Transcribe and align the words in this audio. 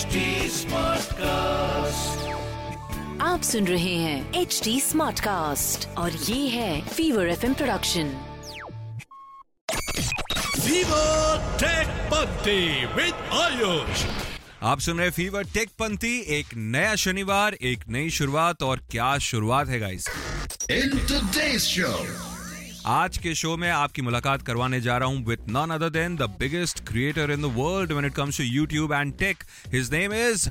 HD 0.00 0.20
Smartcast. 0.48 2.20
आप 3.20 3.42
सुन 3.42 3.66
रहे 3.66 3.94
हैं 3.94 4.34
एच 4.34 4.60
डी 4.64 4.80
स्मार्ट 4.80 5.20
कास्ट 5.20 5.88
और 5.98 6.12
ये 6.12 6.48
है 6.48 6.88
Fever 6.88 7.28
F 7.28 7.46
production 7.46 8.12
with 12.96 13.20
Ayush. 13.40 14.04
आप 14.62 14.80
सुन 14.80 14.98
रहे 14.98 15.10
फीवर 15.10 15.44
टेक 15.44 15.68
पंथी 15.78 16.18
एक 16.38 16.46
नया 16.56 16.94
शनिवार 16.94 17.54
एक 17.62 17.84
नई 17.88 18.10
शुरुआत 18.10 18.62
और 18.62 18.80
क्या 18.90 19.16
शुरुआत 19.18 19.68
है 19.68 19.80
गाइस 19.80 20.08
In 20.70 20.90
today's 21.10 21.64
show, 21.68 22.29
आज 22.86 23.16
के 23.18 23.34
शो 23.34 23.56
में 23.56 23.68
आपकी 23.70 24.02
मुलाकात 24.02 24.42
करवाने 24.42 24.80
जा 24.80 24.96
रहा 24.98 25.08
हूँ 25.08 25.24
with 25.26 25.44
none 25.48 25.70
other 25.70 25.88
than 25.90 26.16
the 26.16 26.22
biggest 26.38 26.86
creator 26.88 27.30
in 27.30 27.42
the 27.42 27.52
world 27.56 27.92
when 27.92 28.04
it 28.04 28.14
comes 28.14 28.38
to 28.38 28.44
YouTube 28.44 28.92
and 28.92 29.12
tech 29.18 29.44
his 29.72 29.90
name 29.92 30.12
is 30.12 30.48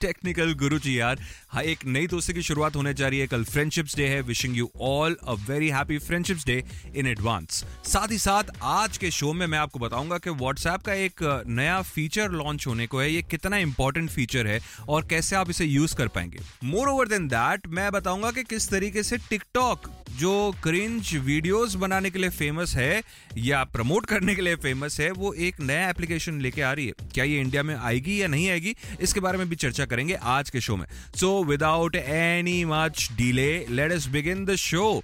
Technical 0.00 0.52
Guru 0.54 0.78
ji 0.78 0.98
यार 0.98 1.20
हाँ 1.48 1.62
एक 1.62 1.84
नई 1.86 2.06
दोस्ती 2.06 2.32
की 2.32 2.42
शुरुआत 2.42 2.76
होने 2.76 2.92
जा 2.94 3.08
रही 3.08 3.18
है। 3.18 3.26
कल 3.26 3.44
फ्रेंडशिप्स 3.44 3.96
डे 3.96 4.06
है। 4.08 4.20
Wishing 4.22 4.56
you 4.56 4.70
all 4.80 5.16
a 5.24 5.32
very 5.48 5.68
happy 5.68 5.98
friendships 5.98 6.46
day 6.46 6.62
in 6.96 7.06
advance 7.06 7.64
साथ 7.86 8.10
ही 8.10 8.18
साथ 8.18 8.50
आज 8.62 8.98
के 8.98 9.10
शो 9.10 9.32
में 9.32 9.46
मैं 9.46 9.58
आपको 9.58 9.78
बताऊँगा 9.78 10.18
कि 10.18 10.30
व्हाट्सएप 10.30 10.82
का 10.82 10.94
एक 10.94 11.44
नया 11.46 11.80
फीचर 11.82 12.30
लॉन्च 12.30 12.66
होने 12.66 12.86
को 12.86 13.00
है। 13.00 13.10
ये 13.12 13.22
कितना 13.22 13.56
इंपॉर्टेंट 13.58 14.10
फीचर 14.10 14.46
है 14.46 14.60
और 14.88 15.06
कैसे 15.06 15.36
आप 15.36 15.50
इसे 15.50 15.64
यूज़ 15.64 15.94
कर 15.96 16.08
पाएँगे। 16.08 16.38
मोर 16.64 16.88
ओवर 16.88 17.08
देन 17.08 17.28
दैट 17.28 17.66
मैं 17.68 17.90
बताऊँगा 17.92 18.30
कि 18.30 18.42
किस 18.44 18.68
तरीके 18.70 19.02
से 19.02 19.16
टिकटॉक 19.30 19.90
जो 20.18 20.54
क्रिंज 20.62 21.14
वीडियोस 21.24 21.74
बनाने 21.74 22.10
के 22.10 22.18
लिए 22.18 22.30
फ़ेमस 22.30 22.74
है 22.76 23.02
या 23.38 23.62
प्रमोट 23.66 24.06
करने 24.06 24.34
के 24.34 24.42
लिए 24.42 24.56
फ़ेमस 24.56 24.98
है 25.00 25.10
वो 25.12 25.32
एक 25.46 25.60
नया 25.60 25.88
एप्लीकेशन 25.90 26.40
लेके 26.40 26.62
आ 26.62 26.72
रही 26.72 26.86
है। 26.86 27.08
क्या 27.14 27.24
ये 27.24 27.40
इंडिया 27.40 27.62
में 27.62 27.74
आएगी 27.74 28.20
या 28.22 28.28
नहीं 28.28 28.48
आएगी 28.50 28.74
इसके 29.00 29.20
बारे 29.20 29.38
में 29.38 29.48
भी 29.48 29.56
चर्चा 29.56 29.86
करेंगे 29.86 30.14
आज 30.14 30.50
के 30.50 30.60
शो 30.60 30.76
में। 30.76 30.86
So 31.16 31.42
without 31.44 31.96
any 31.96 32.64
much 32.64 33.08
delay 33.16 33.52
let 33.70 33.92
us 33.92 34.06
begin 34.08 34.44
the 34.44 34.56
show. 34.56 35.02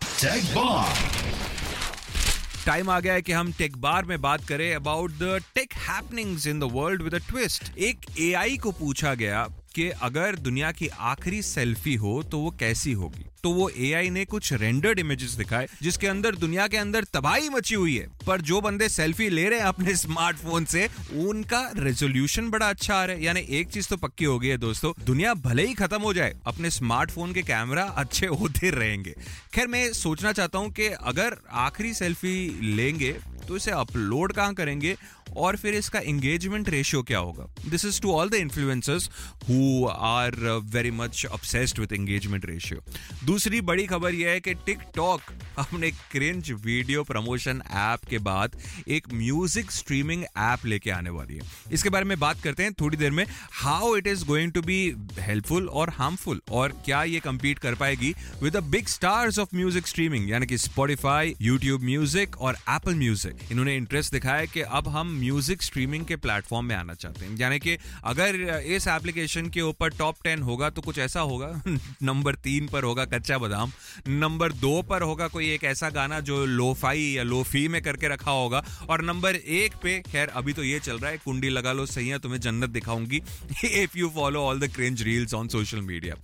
Time 2.66 2.90
आ 2.90 2.98
गया 3.00 3.12
है 3.12 3.22
कि 3.22 3.32
हम 3.32 3.52
टेक 3.52 3.76
बार 3.76 4.04
में 4.04 4.20
बात 4.22 4.44
करें 4.48 4.74
about 4.74 5.12
the 5.12 5.40
tech 5.54 5.72
happenings 5.88 6.46
in 6.46 6.60
the 6.60 6.68
world 6.72 7.02
with 7.02 7.14
a 7.14 7.18
twist 7.28 7.76
एक 7.78 8.06
एआई 8.20 8.56
को 8.56 8.72
पूछा 8.72 9.14
गया 9.14 9.46
कि 9.72 9.88
अगर 10.02 10.36
दुनिया 10.36 10.70
की 10.72 10.88
आखिरी 10.88 11.42
सेल्फी 11.42 11.94
हो 11.94 12.22
तो 12.22 12.38
वो 12.38 12.50
कैसी 12.50 12.92
होगी? 12.92 13.24
तो 13.42 13.50
वो 13.50 13.68
एआई 13.70 14.10
ने 14.10 14.24
कुछ 14.24 14.52
रेंडर्ड 14.52 14.98
इमेजेस 14.98 15.30
दिखाए, 15.30 15.68
जिसके 15.82 16.06
अंदर 16.06 16.34
दुनिया 16.34 16.66
के 16.68 16.76
अंदर 16.76 17.04
तबाही 17.04 17.48
मची 17.48 17.74
हुई 17.74 17.96
है। 17.96 18.06
पर 18.26 18.40
जो 18.40 18.60
बंदे 18.60 18.88
सेल्फी 18.88 19.28
ले 19.28 19.48
रहे 19.48 19.58
हैं 19.58 19.66
अपने 19.66 19.94
स्मार्टफ़ोन 19.96 20.64
से, 20.64 20.88
उनका 21.18 21.60
रेजोल्यूशन 21.76 22.50
बड़ा 22.50 22.68
अच्छा 22.68 22.94
आ 22.94 23.04
रहा 23.04 23.16
है। 23.16 23.24
यानी 23.24 23.40
एक 23.50 23.70
चीज़ 23.70 23.88
तो 23.88 23.96
पक्की 23.96 24.24
हो 24.24 24.38
गई 24.38 24.48
है 24.48 24.58
दोस्तों, 24.58 24.92
दुनिया 25.04 25.34
भले 25.36 25.66
ही 25.66 25.74
खत्म 25.74 26.00
हो 26.00 26.12
जाए, 26.14 26.36
अपने 26.46 26.70
स्मार्टफ़ोन 26.70 27.32
के 27.32 27.42
कैमरा 27.42 27.84
अच्छे 27.84 28.26
होते 28.26 28.70
रहेंगे। 28.70 29.14
खैर, 29.54 29.66
मैं 29.66 29.92
सोचना 29.94 30.32
चाहता 30.32 30.58
हूँ 30.58 30.70
कि 30.70 30.86
अगर 30.86 31.36
आखिरी 31.50 31.92
सेल्फी 31.94 32.36
लेंगे 32.74 33.12
तो 33.48 33.56
इसे 33.56 33.70
अपलोड 33.70 34.32
कहाँ 34.32 34.54
करेंगे? 34.54 34.96
और 35.36 35.56
फिर 35.56 35.74
इसका 35.74 35.98
एंगेजमेंट 35.98 36.68
रेशियो 36.68 37.02
क्या 37.02 37.18
होगा? 37.18 37.46
This 37.68 37.84
is 37.84 38.00
to 38.02 38.12
all 38.12 38.30
the 38.30 38.34
influencers 38.34 39.10
who 39.48 39.86
are 39.88 40.36
very 40.74 40.90
much 40.90 41.26
obsessed 41.32 41.78
with 41.78 41.92
engagement 41.92 42.46
ratio 42.46 42.82
दूसरी 43.24 43.60
बड़ी 43.62 43.86
खबर 43.86 44.14
यह 44.14 44.30
है 44.30 44.40
कि 44.40 44.54
टिकटॉक 44.66 45.32
अपने 45.58 45.90
क्रिंज 45.90 46.50
वीडियो 46.64 47.02
प्रमोशन 47.04 47.62
ऐप 47.72 48.04
के 48.10 48.18
बाद 48.28 48.56
एक 48.88 49.12
म्यूज़िक 49.14 49.70
स्ट्रीमिंग 49.70 50.24
ऐप 50.24 50.66
लेके 50.66 50.90
आने 50.90 51.10
वाली 51.10 51.34
है। 51.34 51.50
इसके 51.72 51.90
बारे 51.90 52.04
में 52.04 52.18
बात 52.20 52.40
करते 52.42 52.62
हैं 52.62 52.72
थोड़ी 52.80 52.96
देर 52.96 53.10
में। 53.10 53.24
How 53.62 53.94
it 53.96 54.06
is 54.06 54.24
going 54.24 54.52
to 54.52 54.62
be 54.62 54.78
helpful 55.18 55.68
और 55.68 55.90
हार्मफुल 55.90 56.40
और 56.50 56.72
क्या 56.84 57.02
ये 57.04 57.20
compete 57.26 57.58
कर 57.58 57.74
पाएगी 57.74 58.14
with 58.42 58.56
the 58.56 58.62
big 58.70 58.86
stars 58.88 59.38
of 59.38 59.56
music 59.56 59.86
streaming 59.86 60.30
यानी 60.30 60.46
कि 60.46 60.58
स्पॉटिफाई 60.58 61.34
यूट्यूब 61.42 61.82
म्यूज़िक 61.82 62.36
और 62.40 62.56
एप्पल 62.70 62.94
म्यूज़िक 62.94 63.50
इन्होंने 63.50 63.76
इंटरेस्ट 63.76 64.12
दिखाया 64.12 64.44
कि 64.44 64.60
अब 64.60 64.88
हम 64.88 65.14
म्यूज़िक 65.22 65.62
स्ट्रीमिंग 65.62 66.04
के 66.06 66.16
प्लेटफॉर्म 66.18 66.66
में 66.66 66.74
आना 66.76 66.94
चाहते 66.94 67.24
हैं। 67.24 67.36
यानी 67.38 67.58
कि 67.58 67.76
अगर 68.04 68.36
इस 68.66 68.86
एप्लीकेशन 68.88 69.48
के 69.48 69.60
ऊपर 69.62 69.90
टॉप 69.98 70.22
टेन 70.24 70.42
होगा 70.42 70.70
तो 70.70 70.82
कुछ 70.82 70.98
ऐसा 70.98 71.20
होगा? 71.22 71.50
नंबर 72.02 72.34
तीन 72.44 72.66
पर 72.68 72.84
होगा 72.84 73.04
कच्चा 73.04 73.38
बादाम। 73.38 73.72
नंबर 74.08 74.52
दो 74.54 74.80
पर 74.82 75.02
होगा 75.02 75.28
कोई 75.28 75.50
एक 75.50 75.64
ऐसा 75.64 75.90
गाना 75.90 76.20
जो 76.20 76.44
लोफाई 76.46 77.02
या 77.02 77.22
लोफी 77.22 77.66
में 77.68 77.80
करके 77.82 78.08
रखा 78.08 78.30
होगा। 78.30 78.64
और 78.88 79.02
नंबर 79.02 79.36
एक 79.36 79.74
पे, 79.82 79.98
खैर, 80.02 80.28
अभी 80.28 80.52
तो 80.52 80.64
ये 80.64 80.78
चल 80.80 80.98
रहा 80.98 81.10
है 81.10 81.18
कुंडी 81.18 81.48
लगा 81.48 81.72
लो, 81.72 81.86
सही 81.86 82.08
है, 82.08 82.18
तुम्हें 82.18 82.40
जन्नत 82.40 82.70
दिखाऊँगी। 82.70 83.22
If 83.64 83.98
you 83.98 84.08
follow 84.08 84.42
all 84.42 84.60
the 84.60 84.72
cringe 84.74 85.02
reels 85.02 85.34
on 85.34 85.48
social 85.48 85.80
media 85.80 86.16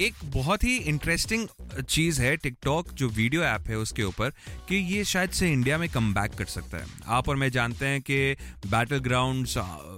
एक 0.00 0.14
बहुत 0.24 0.64
ही 0.64 0.76
इंटरेस्टिंग 0.76 1.46
चीज़ 1.82 2.20
है 2.22 2.36
टिकटॉक 2.36 2.92
जो 2.92 3.08
वीडियो 3.08 3.42
ऐप 3.42 3.68
है 3.68 3.76
उसके 3.78 4.02
ऊपर, 4.02 4.30
कि 4.68 4.76
ये 4.94 5.04
शायद 5.04 5.30
से 5.30 5.50
इंडिया 5.52 5.78
में 5.78 5.88
कम 5.88 6.12
कर 6.14 6.44
सकता 6.44 6.78
है। 6.78 6.86
आप 7.06 7.28
और 7.28 7.36
मैं 7.36 7.50
जानते 7.50 7.86
हैं 7.86 8.00
कि 8.02 8.36
बैटल 8.66 8.98
ग्राउंड 9.00 9.46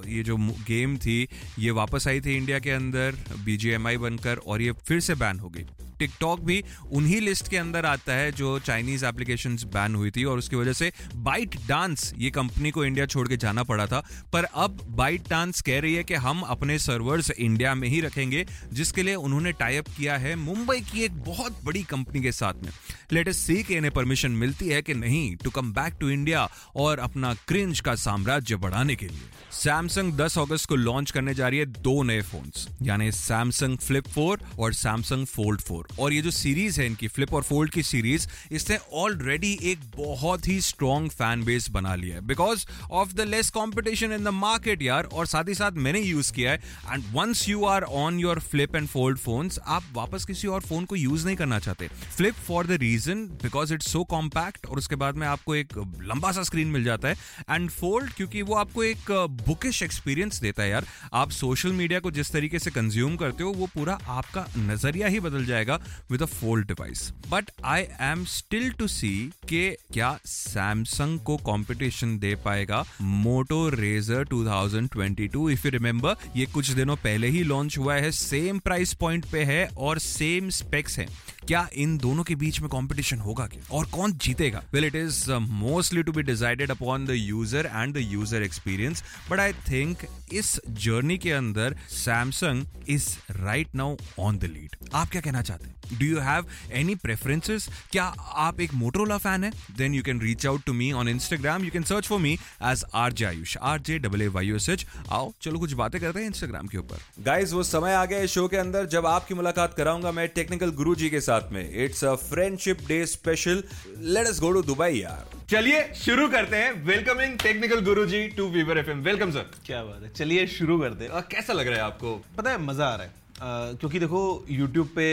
ये 0.09 0.23
जो 0.23 0.37
गेम 0.67 0.97
थी, 0.99 1.21
ये 1.59 1.71
वापस 1.73 2.09
आई 2.09 2.21
थी 2.21 2.37
इंडिया 2.37 2.59
के 2.59 2.71
अंदर 2.71 3.17
बीजीएमआई 3.45 3.97
बनकर, 3.99 4.37
और 4.37 4.63
ये 4.63 4.73
फिर 4.87 5.01
से 5.01 5.15
बैन 5.15 5.39
हो 5.39 5.49
गई। 5.49 5.67
टिकटॉक 6.05 6.41
भी 6.41 6.63
उन्हीं 6.93 7.21
लिस्ट 7.21 7.49
के 7.49 7.57
अंदर 7.57 7.87
आता 7.87 8.13
है 8.13 8.33
जो 8.33 8.59
चाइनीज़ 8.59 9.05
एप्लीकेशन 9.07 9.57
बैन 9.73 9.95
हुई 9.95 10.11
थी 10.11 10.25
और 10.25 10.39
उसकी 10.39 10.57
वजह 10.57 10.73
से 10.73 10.93
बाइट 11.15 11.57
डांस, 11.69 12.13
ये 12.19 12.31
कंपनी 12.31 12.71
को 12.71 12.85
इंडिया 12.85 13.07
छोड़ 13.07 13.27
के 13.29 13.37
जाना 13.37 13.63
पड़ा 13.63 13.87
था। 13.87 14.03
पर 14.33 14.45
अब 14.45 14.81
बाइट 14.91 15.29
डांस 15.31 15.61
कह 15.61 15.81
रही 15.81 15.95
है 15.95 16.05
कि 16.05 16.15
हम 16.15 16.41
अपने 16.41 16.79
सर्वर्स 16.79 17.31
इंडिया 17.31 17.75
में 17.75 17.89
ही 17.89 18.01
रखेंगे, 18.01 18.47
जिसके 18.73 19.03
लिए 19.03 19.15
उन्होंने 19.15 19.53
टाइप 19.53 19.89
किया 19.97 20.17
है 20.17 20.35
मुंबई 20.37 20.81
की 20.81 21.03
एक 21.05 21.13
बहुत 21.23 21.63
बड़ी 21.65 21.83
कंपनी 21.83 22.23
के 22.23 22.33
साथ 22.33 22.63
में। 22.63 22.71
लेट 23.13 23.29
अस 23.29 23.37
सी 23.37 23.63
के 23.63 23.75
इन्हें 23.75 23.93
परमिशन 23.93 24.31
मिलती 24.33 24.69
है 24.69 24.83
कि 24.83 24.95
नहीं 24.95 25.37
to 25.37 25.51
come 25.51 25.73
back 25.73 25.95
to 26.01 26.09
India 26.09 26.49
और 26.77 26.99
अपना 26.99 27.35
क्रिंज 27.49 27.81
का 27.81 27.95
साम्राज्य 27.95 28.57
बढ़ाने 28.57 28.97
के 28.97 29.07
लिए। 29.07 29.33
सैमसंग 29.53 30.13
10 30.13 30.39
अगस्त 30.39 30.69
को 30.69 30.77
लॉन्च 30.77 31.11
करने 31.11 31.35
जा 31.35 31.49
रही 31.49 31.59
है 31.59 31.67
दो 31.67 32.03
नए 32.03 32.21
फोन्स 32.23 32.67
यानी 32.83 33.11
सैमसंग 33.13 33.79
फ्लिप 33.79 34.05
4 34.09 34.43
और 34.59 34.73
सैमसंग 34.75 35.27
फोल्ड 35.27 35.61
4 35.61 35.94
और 35.99 36.13
ये 36.13 36.23
जो 36.23 36.31
सीरीज़ 36.33 36.81
है 36.81 36.87
इनकी 36.87 37.09
फ्लिप 37.09 37.35
और 37.35 37.43
फोल्ड 37.43 37.71
की 37.71 37.83
सीरीज़ 37.83 38.27
इसने 38.53 38.79
ऑलरेडी 38.95 39.53
एक 39.63 39.81
बहुत 39.97 40.49
ही 40.49 40.61
स्ट्रॉन्ग 40.63 41.11
फ़ैन 41.13 41.45
बेस 41.45 41.69
बना 41.71 41.95
लिया 41.95 42.15
है। 42.15 42.21
Because 42.27 42.65
of 42.93 43.13
the 43.15 43.21
less 43.29 43.51
competition 43.51 44.13
in 44.13 44.25
the 44.25 44.29
market 44.35 44.83
यार, 44.83 45.05
और 45.05 45.27
साथ 45.27 45.49
ही 45.49 45.55
साथ 45.55 45.73
मैंने 45.79 46.01
यूज़ 46.01 46.33
किया 46.33 46.53
है 46.53 46.61
and 46.93 47.05
once 47.13 47.49
you 47.49 47.65
are 47.67 47.83
on 47.83 48.19
your 48.19 48.41
flip 48.43 48.77
and 48.77 48.89
fold 48.89 49.19
phones 49.19 49.59
आप 49.67 49.85
वापस 49.95 50.25
किसी 50.25 50.49
और 50.49 50.61
फ़ोन 50.63 50.85
को 50.85 50.97
यूज़ 50.97 51.27
नहीं 51.27 51.37
करना 51.37 51.59
चाहते। 51.59 51.89
Flip 52.17 52.35
for 52.47 52.67
the 52.67 52.79
reason 52.81 53.25
because 53.43 53.75
it's 53.75 53.93
so 53.93 54.05
compact 54.07 54.67
और 54.67 54.79
उसके 54.79 54.97
बाद 54.97 55.17
में 55.17 55.27
आपको 55.27 55.55
एक 55.55 55.77
लंबा 56.03 56.33
सा 56.33 56.43
स्क्रीन 56.43 56.69
मिल 56.69 56.85
जाता 56.85 57.09
है। 57.09 57.17
एंड 57.51 57.71
फोल्ड 57.71 58.13
क्योंकि 58.13 58.43
वो 58.43 58.55
आपको 58.57 58.85
एक 58.85 59.11
बुकिश 59.47 59.83
एक्सपीरियंस 59.83 60.41
देता 60.41 60.63
है 60.63 60.71
यार। 60.71 60.87
आप 61.15 61.31
सोशल 61.33 61.73
मीडिया 61.73 62.01
को 62.01 62.11
जिस 62.11 62.31
तरीके 62.33 62.59
से 62.59 62.71
कंज्यूम 62.71 63.17
करते 63.17 63.43
हो, 63.43 63.51
वो 63.53 63.67
पूरा 63.75 63.99
आपका 64.09 64.47
नज़रिया 64.59 65.09
ही 65.09 65.21
बदल 65.21 65.45
जाएगा। 65.45 65.74
With 66.11 66.23
a 66.23 66.27
fold 66.27 66.67
device 66.67 67.13
but 67.31 67.51
I 67.65 67.87
am 68.01 68.25
still 68.25 68.71
to 68.71 68.89
see 68.89 69.31
के 69.49 69.71
क्या 69.93 70.19
सैमसंग 70.27 71.21
को 71.21 71.37
कंपटीशन 71.37 72.19
दे 72.19 72.35
पाएगा 72.35 72.85
Moto 73.01 73.69
Razr 73.69 74.25
2022 74.25 75.51
if 75.51 75.67
you 75.67 75.71
remember 75.71 76.17
ये 76.37 76.47
कुछ 76.47 76.71
दिनों 76.71 76.97
पहले 76.97 77.29
ही 77.29 77.43
लॉन्च 77.43 77.79
हुआ 77.79 77.95
है 77.95 78.11
सेम 78.13 78.59
प्राइस 78.59 78.95
पॉइंट 78.95 79.27
पे 79.33 79.45
है 79.45 79.65
और 79.79 79.99
सेम 79.99 80.51
स्पेक्स 80.51 80.99
है। 80.99 81.07
क्या 81.49 81.67
इन 81.77 81.97
दोनों 81.99 82.23
के 82.25 82.35
बीच 82.35 82.61
में 82.61 82.69
कंपटीशन 82.71 83.19
होगा 83.21 83.47
क्या? 83.47 83.63
और 83.77 83.87
कौन 83.93 84.13
जीतेगा? 84.25 84.63
Well 84.73 84.85
it 84.85 84.95
is 84.97 85.31
mostly 85.33 86.03
to 86.03 86.13
be 86.13 86.23
decided 86.23 86.71
upon 86.71 87.07
the 87.07 87.11
user 87.11 87.67
and 87.67 87.95
the 87.95 88.01
user 88.03 88.43
experience 88.43 89.03
but 89.31 89.41
I 89.41 89.53
think 89.71 90.07
इस 90.33 90.59
जर्नी 90.83 91.19
के 91.19 91.33
अंदर 91.33 91.77
Samsung 91.91 92.89
is 92.91 93.09
right 93.41 93.75
now 93.75 93.97
on 94.19 94.39
the 94.39 94.45
lead 94.45 94.77
आप 94.95 95.11
क्या 95.11 95.21
कहना 95.21 95.43
चाहते 95.43 95.67
हैं? 95.67 95.99
Do 95.99 96.07
you 96.07 96.21
have 96.21 96.47
any 96.73 96.95
preferences 96.95 97.69
क्या 97.93 98.05
आप 98.45 98.61
एक 98.61 98.75
मोटरोला 98.75 99.19
फ़ैन 99.19 99.45
है? 99.45 99.51
Then 99.77 99.95
you 99.95 100.03
can 100.03 100.21
reach 100.21 100.47
out 100.47 100.65
to 100.67 100.73
me 100.73 100.91
on 100.93 101.09
Instagram 101.09 101.65
you 101.65 101.71
can 101.71 101.83
search 101.85 102.07
for 102.07 102.21
me 102.21 102.33
as 102.63 102.85
R 102.95 103.13
J 103.13 103.25
Ayush 103.25 103.57
R 103.63 103.81
J 103.81 103.99
double 103.99 104.23
A 104.23 104.29
Y 104.29 104.51
S 104.53 104.69
H 104.69 104.87
आओ, 105.11 105.33
चलो 105.43 105.59
कुछ 105.59 105.73
बातें 105.75 106.01
करते 106.01 106.21
हैं 106.21 106.27
इंस्टाग्राम 106.27 106.67
के 106.67 106.79
ऊपर। 106.79 106.99
गाइज़ 107.25 107.55
वो 107.55 107.63
समय 107.63 107.95
आ 107.95 108.05
गया 108.05 108.27
शो 108.27 108.47
के 108.49 108.57
अंदर। 108.57 108.87
जब 108.87 109.07
आपकी 109.07 109.35
मुलाकात 109.35 109.75
कराऊँगा 109.75 110.13
मैं 110.13 110.29
टेक्निकल 110.35 110.71
गुरु 110.73 110.95
जी 110.95 111.11
के 111.11 111.21
साथ। 111.21 111.34
में। 111.53 111.85
It's 111.85 112.05
a 112.05 112.15
friendship 112.15 112.79
day 112.89 113.05
special 113.07 113.63
let 113.99 114.27
us 114.27 114.41
go 114.41 114.53
to 114.53 114.63
Dubai 114.63 114.91
यार 114.93 115.27
चलिए 115.51 115.83
शुरू 115.95 116.29
करते 116.29 116.57
हैं। 116.57 116.73
Welcoming 116.85 117.39
Technical 117.39 117.81
Guruji 117.81 118.27
to 118.29 118.47
Fever 118.49 118.79
FM 118.79 119.01
welcome 119.03 119.31
sir 119.31 119.51
क्या 119.67 119.83
बात 119.85 120.03
है। 120.03 120.13
चलिए 120.13 120.47
शुरू 120.47 120.79
करते 120.81 121.05
हैं। 121.05 121.23
कैसा 121.31 121.53
लग 121.53 121.67
रहा 121.67 121.77
है 121.77 121.83
आपको? 121.83 122.15
पता 122.39 122.51
है 122.51 122.63
मज़ा 122.63 122.87
आ 122.87 122.95
रहा 122.95 123.07
है। 123.07 123.23
Uh, 123.35 123.79
क्योंकि 123.81 123.99
देखो 123.99 124.47
YouTube 124.53 124.89
पे 124.89 125.07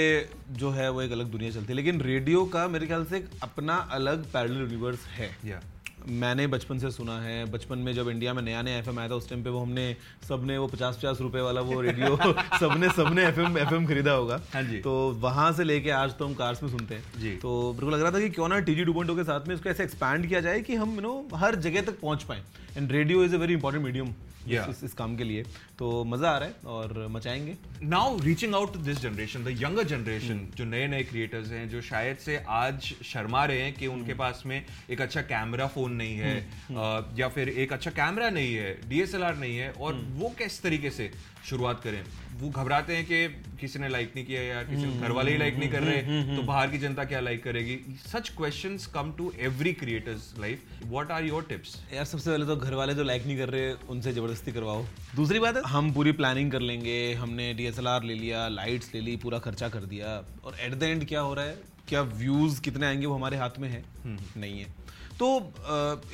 जो 0.51 0.71
है 0.71 0.89
वो 0.89 1.01
एक 1.01 1.11
अलग 1.11 1.25
दुनिया 1.25 1.51
चलती 1.51 1.67
है 1.67 1.75
लेकिन 1.75 2.01
रेडियो 2.01 2.45
का 2.45 2.67
मेरे 2.67 2.87
ख्याल 2.87 3.05
से 3.05 3.17
एक 3.17 3.29
अपना 3.43 3.75
अलग 3.91 4.25
पैरल 4.33 4.57
यूनिवर्स 4.57 5.05
है। 5.07 5.29
या 5.45 5.61
मैंने 6.09 6.45
बचपन 6.47 6.79
से 6.79 6.91
सुना 6.91 7.19
है 7.21 7.43
बचपन 7.51 7.77
में 7.77 7.93
जब 7.93 8.09
इंडिया 8.09 8.33
में 8.33 8.41
नया 8.43 8.61
नया 8.61 8.77
एफएम 8.77 8.99
आया 8.99 9.09
था 9.09 9.15
उस 9.15 9.29
टाइम 9.29 9.43
पे 9.43 9.49
वो 9.49 9.59
हमने 9.59 9.95
सबने 10.29 10.57
वो 10.57 10.67
पचास 10.67 10.97
पचास 10.97 11.21
रुपए 11.21 11.41
वाला 11.41 11.61
वो 11.61 11.81
रेडियो 11.81 12.15
सबने 12.59 12.89
सबने 12.89 13.25
एफएम 13.25 13.57
एफएम 13.57 13.85
खरीदा 13.87 14.11
होगा 14.11 14.41
हाँ 14.53 14.63
जी। 14.63 14.77
तो 14.77 14.93
वहाँ 15.21 15.51
से 15.53 15.63
लेके 15.63 15.89
आज 15.89 16.17
तो 16.17 16.27
हम 16.27 16.33
कार्स 16.33 16.63
में 16.63 16.69
सुनते 16.69 16.95
हैं 16.95 17.21
जी। 17.21 17.31
तो 17.31 17.73
मेरे 17.73 17.85
को 17.85 17.91
लग 17.91 18.01
रहा 18.01 18.11
था 18.11 18.19
कि 18.19 18.29
क्यों 18.29 18.47
ना 18.47 18.59
टीजी 18.59 18.85
टू 18.85 19.15
के 19.15 19.23
साथ 19.23 19.47
में 19.47 19.55
इसको 19.55 19.69
ऐसे 19.69 19.83
एक्सपैंड 19.83 20.27
किया 20.27 20.41
जाए 20.41 20.61
कि 20.61 20.75
हम 20.75 20.95
यू 20.95 21.01
नो 21.01 21.27
हर 21.35 21.55
जगह 21.55 21.81
तक 21.81 21.99
पहुँच 21.99 22.23
पाए 22.23 22.43
and 22.77 22.91
radio 22.91 23.23
is 23.23 23.35
a 23.35 23.37
very 23.37 23.53
important 23.53 23.83
medium 23.85 24.13
Yeah. 24.47 24.69
इस, 24.69 24.83
इस 24.83 24.93
काम 24.93 25.15
के 25.15 25.23
लिए। 25.23 25.43
तो 25.79 26.03
मज़ा 26.03 26.29
आ 26.29 26.37
रहा 26.37 26.49
है 26.49 26.55
और 26.65 27.07
मचाएँगे। 27.11 27.55
Now 27.83 28.19
reaching 28.19 28.55
out 28.55 28.73
to 28.73 28.79
this 28.79 28.99
generation 28.99 29.43
the 29.43 29.47
younger 29.47 29.83
generation 29.83 30.47
जो 30.55 30.65
नए 30.65 30.87
नए 30.87 31.03
क्रिएटर्स 31.03 31.51
हैं 31.51 31.69
जो 31.69 31.81
शायद 31.81 32.17
से 32.17 32.43
आज 32.49 32.93
शर्मा 33.03 33.45
रहे 33.45 33.61
हैं 33.61 33.73
कि 33.73 33.87
उनके 33.87 34.13
पास 34.13 34.43
में 34.45 34.65
एक 34.89 35.01
अच्छा 35.01 35.21
कैमरा 35.21 35.67
फ़ोन 35.67 35.91
नहीं 35.93 36.17
है 36.17 36.39
अ, 36.71 37.13
या 37.17 37.27
फिर 37.27 37.49
एक 37.49 37.73
अच्छा 37.73 37.91
कैमरा 37.91 38.29
नहीं 38.29 38.53
है 38.53 38.89
डीएसएलआर 38.89 39.37
नहीं 39.37 39.57
है 39.57 39.71
और 39.71 39.93
वो 39.93 40.29
किस 40.29 40.61
तरीके 40.61 40.89
से 40.89 41.11
शुरुआत 41.49 41.81
करें? 41.83 42.03
वो 42.41 42.49
घबराते 42.51 42.95
हैं 42.95 43.05
कि 43.05 43.17
किसी 43.59 43.79
ने 43.79 43.87
लाइक 43.89 44.11
नहीं 44.15 44.25
किया 44.25 44.41
या 44.41 44.61
किसी 44.63 44.99
घर 44.99 45.11
वाले 45.11 45.31
ही 45.31 45.37
लाइक 45.37 45.57
नहीं 45.57 45.69
कर 45.69 45.83
रहे 45.83 46.35
तो 46.35 46.43
बाहर 46.43 46.69
की 46.69 46.77
जनता 46.77 47.03
क्या 47.05 47.19
लाइक 47.19 47.43
करेगी? 47.43 47.75
Such 48.05 48.29
question 48.37 48.77
come 48.93 49.11
to 49.17 49.31
every 49.39 49.73
creator's 49.73 50.33
life 50.39 50.63
what 50.85 51.11
are 51.11 51.25
your 51.25 51.43
tips 51.49 51.75
यार 51.93 52.05
सबसे 52.05 52.29
पहले 52.29 52.45
तो 52.45 52.55
घर 52.57 52.73
वाले 52.73 52.93
जो 52.93 53.03
लाइक 53.03 53.25
नहीं 53.25 53.37
कर 53.37 53.49
रहे 53.49 53.71
उनसे 53.89 54.13
ज़बरदस्ती 54.13 54.51
करवाओ। 54.51 54.85
दूसरी 55.15 55.39
बात 55.39 55.55
है 55.55 55.61
हम 55.67 55.91
पूरी 55.93 56.11
प्लानिंग 56.13 56.51
कर 56.51 56.61
लेंगे 56.61 56.97
हमने 57.13 57.53
डीएसएलआर 57.53 58.03
ले 58.03 58.13
लिया 58.15 58.47
लाइट्स 58.49 58.93
ले 58.95 59.01
ली 59.01 59.15
पूरा 59.17 59.39
खर्चा 59.39 59.69
कर 59.69 59.85
दिया। 59.85 60.17
और 60.43 60.59
एट 60.59 60.75
द 60.75 60.83
एंड 60.83 61.07
क्या 61.07 61.21
हो 61.21 61.33
रहा 61.33 61.45
है? 61.45 61.57
क्या 61.87 62.01
व्यूज़ 62.01 62.61
कितने 62.61 62.85
आएँगे 62.85 63.05
वो 63.05 63.15
हमारे 63.15 63.37
हाथ 63.37 63.59
में 63.59 63.69
है? 63.69 63.83
नहीं 64.05 64.59
है। 64.59 64.67
तो 65.21 65.27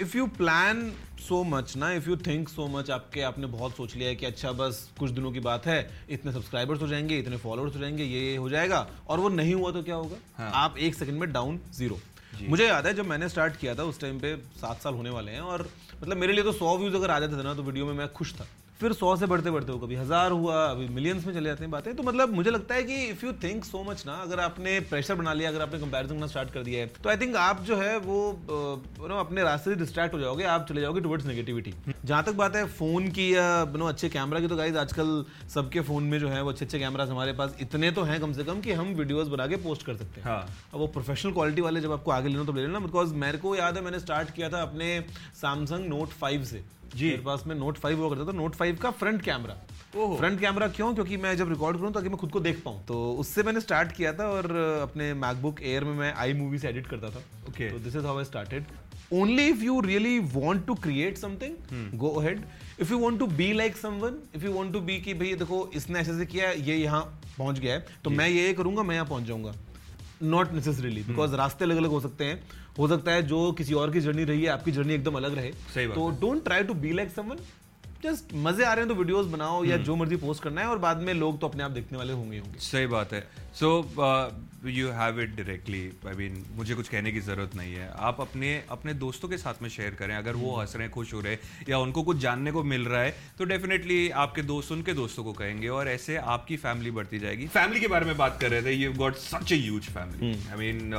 if 0.02 0.18
you 0.18 0.26
plan 0.28 0.92
so 1.28 1.44
much 1.44 1.76
ना 1.78 1.92
if 1.92 2.10
you 2.10 2.16
think 2.18 2.50
so 2.50 2.68
much 2.68 2.90
आपके 2.92 3.22
आपने 3.22 3.48
बहुत 3.48 3.76
सोच 3.76 3.96
लिया 3.96 4.10
है 4.10 4.16
कि 4.16 4.26
अच्छा 4.26 4.52
बस 4.52 4.90
कुछ 5.00 5.12
दिनों 5.12 5.32
की 5.32 5.40
बात 5.40 5.66
है 5.66 5.78
इतने 6.10 6.32
सब्सक्राइबर्स 6.32 6.82
हो 6.82 6.88
जाएँगे 6.88 7.20
इतने 7.20 7.38
फॉलोअर्स 7.38 7.76
हो 7.76 7.80
जाएँगे 7.80 8.04
ये 8.04 8.20
ये 8.20 8.36
हो 8.38 8.50
जाएगा 8.50 8.88
और 9.08 9.20
वो 9.20 9.30
नहीं 9.30 9.54
हुआ 9.54 9.72
तो 9.72 9.84
क्या 9.84 9.96
होगा? 9.96 10.18
हाँ. 10.38 10.52
आप 10.54 10.78
एक 10.78 10.96
सेकंड 10.96 11.20
में 11.20 11.32
डाउन 11.34 11.60
ज़ीरो 11.74 12.00
मुझे 12.42 12.68
याद 12.68 12.88
है 12.88 12.94
जब 12.94 13.06
मैंने 13.06 13.30
स्टार्ट 13.30 13.56
किया 13.56 13.76
था 13.76 13.84
उस 13.84 14.00
टाइम 14.00 14.20
पे 14.20 14.36
सात 14.38 14.82
साल 14.82 14.94
होने 14.94 15.10
वाले 15.10 15.32
हैं 15.32 15.42
और 15.42 15.70
मतलब 16.02 16.18
मेरे 16.18 16.34
लिए 16.34 16.44
तो 16.44 16.52
सौ 16.52 16.78
व्यूज़ 16.78 16.96
अगर 16.96 17.12
आ 17.12 17.20
जाते 17.20 17.38
थे 17.38 17.44
ना 17.44 17.54
तो 17.54 17.64
वीडियो 17.64 17.86
में 17.86 17.94
मैं 17.94 18.14
खुश 18.14 18.34
था। 18.34 18.48
फिर 18.80 18.94
सौ 18.94 19.16
से 19.16 19.26
बढ़ते 19.26 19.52
बढ़ते 19.52 19.72
हो 19.72 19.78
कभी 19.80 19.96
हज़ार 19.96 20.32
हुआ 20.32 20.56
अभी 20.64 20.88
मिलियंस 20.90 21.26
में 21.26 21.34
चले 21.34 21.44
जाते 21.46 21.64
हैं 21.64 21.70
बातें। 21.72 21.96
तो 21.96 22.04
मतलब 22.04 22.34
मुझे 22.34 22.52
लगता 22.52 22.76
है 22.76 22.84
कि 22.84 22.96
if 23.06 23.26
you 23.26 23.32
think 23.44 23.64
so 23.66 23.84
much 23.84 24.04
ना 24.08 24.14
अगर 24.24 24.40
आपने 24.40 24.80
प्रेशर 24.90 25.16
बना 25.16 25.34
लिया 25.34 25.50
अगर 25.50 25.62
आपने 25.62 25.80
कंपैरिजन 25.80 26.14
करना 26.14 26.28
स्टार्ट 26.28 26.52
कर 26.54 26.64
दिया 26.64 26.80
है 26.80 26.88
तो 27.04 27.10
आई 27.10 27.18
थिंक 27.18 27.36
आप 27.38 27.64
जो 27.64 27.76
है 27.78 27.98
वो 28.00 28.18
नो 28.48 29.16
अपने 29.16 29.44
रास्ते 29.44 29.70
से 29.70 29.76
डिस्ट्रैक्ट 29.76 30.14
हो 30.14 30.20
जाओगे 30.20 30.44
आप 30.48 30.68
चले 30.70 30.82
जाओगे 30.82 31.02
टुवर्ड्स 31.02 31.26
नेगेटिविटी 31.26 31.74
जहाँ 32.06 32.24
तक 32.24 32.36
बात 32.36 32.56
है 32.56 32.66
फ़ोन 32.68 33.10
की 33.12 33.34
या 33.36 33.48
नो 33.76 33.86
अच्छे 33.88 34.10
कैमरा 34.10 34.40
की 34.40 34.48
तो 34.48 34.56
गाइज़ 34.56 34.78
आजकल 34.78 35.26
सबके 35.54 35.82
फ़ोन 35.82 36.04
में 36.04 36.20
जो 36.20 36.30
है 36.30 36.42
वो 36.44 36.50
अच्छे 36.50 36.66
अच्छे 36.66 36.80
कैमराज 36.80 37.10
हमारे 37.10 37.34
पास 37.34 37.58
इतने 37.62 37.92
तो 37.92 38.04
हैं 38.04 38.20
कम 38.22 38.34
से 38.34 38.44
कम 38.44 38.62
कि 38.62 38.74
हम 38.74 38.94
वीडियोज़ 38.96 39.30
बना 39.30 39.48
के 39.48 39.56
पोस्ट 39.66 39.86
कर 39.86 39.98
सकते 39.98 40.22
हैं। 40.22 40.28
हाँ। 40.28 40.42
अब 40.74 40.80
वो 40.80 40.88
प्रोफेशनल 40.90 41.34
क्वालिटी 41.34 41.62
वाले 41.62 41.82
जब 41.82 41.92
आपको 41.92 42.12
आगे 42.12 42.30
लेना 42.30 42.44
तो 42.44 42.54
ले 42.54 42.62
लेना 42.62 42.80
बिकॉज़ 42.82 43.14
मेरे 43.18 43.38
को 43.38 43.56
याद 43.56 43.78
है 43.78 43.84
मैंने 43.84 44.00
स्टार्ट 44.00 44.32
किया 44.32 44.50
था 44.50 44.62
अपने 44.62 45.00
सैमसंग 45.36 45.90
नोट 45.90 46.10
फाइव 46.16 46.44
से। 46.46 46.64
जी। 46.96 47.06
मेरे 47.06 47.22
पास 47.24 47.44
में 47.48 47.56
नोट 47.56 47.78
फाइव 47.78 48.00
हुआ 48.00 48.10
करता 48.10 48.26
था। 48.28 48.38
नोट 48.38 48.56
फाइव 48.56 48.78
का 48.82 48.92
फ्रंट 48.94 49.22
कैमरा 49.22 49.56
फ्रंट 49.96 50.40
कैमरा 50.40 50.68
क्यों? 50.70 50.94
क्योंकि 50.96 51.18
मैं 51.18 51.36
जब 51.38 51.50
रिकॉर्ड 51.50 51.78
करूँ 51.78 51.92
ताकि 51.94 52.10
मैं 52.10 52.18
खुद 52.18 52.32
को 52.32 52.40
देख 52.40 52.62
पाऊँ। 52.64 52.84
तो 52.88 53.12
उससे 53.20 53.44
मैंने 53.44 53.62
स्टार्ट 53.62 53.92
किया 53.92 54.14
था 54.14 54.28
और 54.30 54.52
अपने 54.82 55.14
मैकबुक 55.16 55.62
एयर 55.62 55.84
में 55.84 55.94
मैं 55.96 56.14
आई 56.16 56.34
मूवी 56.34 56.60
से 56.60 56.68
एडिट 56.70 56.88
करता 56.88 57.10
था। 57.10 57.24
Okay. 57.50 57.72
तो 57.72 57.80
this 57.80 57.96
is 57.96 58.06
how 58.06 58.18
I 58.18 58.26
started 58.26 58.66
only 59.14 59.48
if 59.50 59.64
you 59.64 59.80
really 59.82 60.18
want 60.20 60.66
to 60.68 60.76
create 60.76 61.18
something 61.18 61.98
go 62.00 62.10
ahead 62.12 62.44
if 62.82 62.92
you 62.92 63.00
want 63.00 63.20
to 63.20 63.28
be 63.28 63.52
like 63.54 63.78
someone 63.78 64.18
if 64.36 64.46
you 64.46 64.52
want 64.54 64.74
to 64.74 64.80
be 64.82 65.00
कि 65.02 65.14
भाई 65.14 65.34
देखो 65.36 65.70
इसने 65.76 66.00
ऐसे 66.00 66.12
ऐसे 66.12 66.26
किया 66.26 66.50
ये 66.52 66.76
यहाँ 66.76 67.02
पहुँच 67.38 67.60
गया 67.60 67.74
है। 67.74 67.86
तो 68.04 68.10
मैं 68.10 68.28
ये 68.30 68.54
करूँगा 68.54 68.84
मैं 68.84 68.96
यहाँ 68.96 69.08
पहुँच 69.08 69.24
जाऊँगा। 69.24 69.54
नॉट 70.24 70.54
नेसेसरीली 70.54 71.04
बिकॉज़ 71.04 71.36
रास्ते 71.36 71.66
अलग 71.66 71.78
अलग 71.78 71.90
हो 71.90 72.00
सकते 72.00 72.26
हैं। 72.26 72.42
हो 72.80 72.88
सकता 72.88 73.12
है 73.12 73.22
जो 73.24 73.52
किसी 73.52 73.74
और 73.74 73.92
की 73.92 74.00
जर्नी 74.00 74.24
रही 74.24 74.44
है 74.44 74.50
आपकी 74.50 74.72
जर्नी 74.72 74.94
एकदम 74.94 75.16
अलग 75.16 75.36
रहे। 75.36 75.52
सही 75.74 75.88
तो 75.88 76.10
don't 76.22 76.44
try 76.44 76.64
to 76.64 76.74
be 76.76 76.92
like 76.92 77.12
someone 77.12 77.38
just 78.08 78.34
मज़े 78.36 78.66
आ 78.66 78.74
रहे 78.74 78.86
हैं 78.86 78.90
तो 78.90 78.96
वीडियोस 78.96 79.26
बनाओ 79.28 79.64
या 79.66 79.78
जो 79.88 79.96
मर्ज़ी 79.96 80.16
पोस्ट 80.18 80.44
करना 80.44 80.62
है 80.62 80.68
और 80.68 80.78
बाद 80.80 81.02
में 81.02 81.14
लोग 81.16 81.40
तो 81.42 81.48
अपने 81.48 81.64
आप 81.64 81.72
देखने 81.72 81.98
वाले 81.98 82.14
होंगे 82.14 82.38
होंगे। 82.40 82.60
सही 82.62 82.88
बात 82.88 83.14
है। 83.14 83.28
So 83.56 83.70
you 84.66 84.88
have 84.92 85.20
it 85.22 85.36
directly 85.36 85.80
I 86.08 86.16
mean 86.16 86.44
मुझे 86.56 86.76
कुछ 86.76 86.88
कहने 86.90 87.12
की 87.12 87.20
ज़रूरत 87.22 87.56
नहीं 87.56 87.74
है। 87.74 87.88
आप 88.08 88.20
अपने 88.22 88.50
अपने 88.72 88.94
दोस्तों 88.96 89.30
के 89.30 89.38
साथ 89.38 89.62
में 89.62 89.70
शेयर 89.70 89.96
करें। 90.00 90.16
अगर 90.16 90.36
वो 90.36 90.56
हंस 90.56 90.76
रहे 90.76 90.84
हैं 90.84 90.92
खुश 90.94 91.14
हो 91.14 91.20
रहे 91.22 91.34
हैं 91.34 91.66
या 91.70 91.78
उनको 91.80 92.04
कुछ 92.04 92.18
जानने 92.18 92.52
को 92.52 92.64
मिल 92.66 92.86
रहा 92.86 93.02
है 93.02 93.16
तो 93.38 93.46
डेफिनेटली 93.46 94.10
आपके 94.24 94.42
दोस्त 94.44 94.72
उनके 94.72 94.94
दोस्तों 94.94 95.24
को 95.24 95.34
कहेंगे 95.34 95.68
और 95.70 95.88
ऐसे 95.88 96.18
आपकी 96.36 96.58
फैमिली 96.58 96.92
बढ़ती 96.92 97.20
जाएगी। 97.20 97.48
फैमिली 97.50 97.80
के 97.80 97.88
बारे 97.88 98.06
में 98.06 98.18
बात 98.18 98.38
कर 98.42 98.52
रहे 98.52 98.62
थे। 98.64 98.74
You 98.74 98.92
got 98.94 99.16
such 99.18 99.52
a 99.52 99.58
huge 99.58 99.90
family 99.90 100.32
I 100.50 100.58
mean 100.58 100.94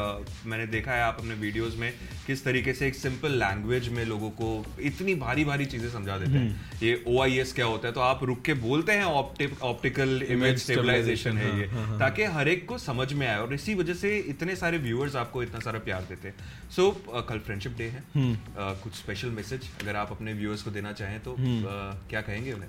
मैंने 0.46 0.66
देखा 0.68 0.92
है 0.92 1.02
आप 1.02 1.16
अपने 1.18 1.34
वीडियोस 1.36 1.76
में 1.78 1.92
किस 2.26 2.44
तरीके 2.44 2.72
से 2.74 2.86
एक 2.86 2.94
सिंपल 2.94 3.38
लैंग्वेज 3.38 3.88
में 3.88 4.04
लोगों 4.06 4.30
को 4.40 4.64
इतनी 4.82 5.14
भारी 5.16 5.44
भारी 5.44 5.66
चीज़ें 5.66 5.90
समझा 5.90 6.18
देते 6.18 6.38
हैं। 6.38 6.78
ये 6.82 6.97
OIS 7.08 7.52
क्या 7.52 7.66
होता 7.66 7.88
है? 7.88 7.92
तो 7.94 8.00
आप 8.00 8.24
रुक 8.24 8.42
के 8.42 8.54
बोलते 8.62 8.92
हैं 8.92 9.04
ऑप्टिकल 9.04 10.22
इमेज 10.28 10.58
स्टेबलाइजेशन 10.62 11.38
है 11.38 11.50
ये। 11.60 11.66
ताकि 11.98 12.24
हर 12.36 12.48
एक 12.48 12.66
को 12.68 12.78
समझ 12.78 13.12
में 13.12 13.26
आए 13.26 13.38
और 13.38 13.54
इसी 13.54 13.74
वजह 13.74 13.94
से 13.94 14.16
इतने 14.28 14.56
सारे 14.56 14.78
व्यूअर्स 14.78 15.16
आपको 15.16 15.42
इतना 15.42 15.60
सारा 15.60 15.78
प्यार 15.78 16.06
देते 16.08 16.28
हैं। 16.28 16.34
सो 16.76 16.90
कल 17.28 17.38
फ्रेंडशिप 17.38 17.76
डे 17.78 17.84
है। 17.84 18.02
Uh, 18.08 18.74
कुछ 18.82 18.94
स्पेशल 18.94 19.28
मैसेज 19.30 19.70
अगर 19.82 19.96
आप 19.96 20.10
अपने 20.10 20.32
व्यूअर्स 20.32 20.62
को 20.62 20.70
देना 20.70 20.92
चाहें 20.92 21.18
तो 21.20 21.32
uh, 21.32 22.08
क्या 22.10 22.20
कहेंगे 22.20 22.52
उन्हें? 22.52 22.68